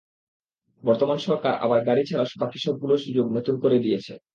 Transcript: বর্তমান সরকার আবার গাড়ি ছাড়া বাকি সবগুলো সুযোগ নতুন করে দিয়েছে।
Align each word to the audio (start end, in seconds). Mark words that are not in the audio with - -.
বর্তমান 0.83 1.17
সরকার 1.19 1.53
আবার 1.65 1.79
গাড়ি 1.85 2.03
ছাড়া 2.05 2.25
বাকি 2.41 2.57
সবগুলো 2.59 2.93
সুযোগ 2.97 3.25
নতুন 3.37 3.55
করে 3.63 3.77
দিয়েছে। 3.79 4.13